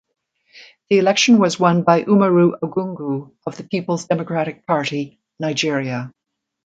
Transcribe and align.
The 0.89 0.97
election 0.97 1.37
was 1.37 1.59
won 1.59 1.83
by 1.83 2.01
Umaru 2.01 2.59
Argungu 2.59 3.33
of 3.45 3.55
the 3.57 3.63
Peoples 3.63 4.05
Democratic 4.07 4.65
Party 4.65 5.19
(Nigeria). 5.39 6.11